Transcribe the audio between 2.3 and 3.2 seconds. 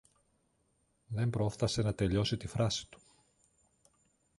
τη φράση του.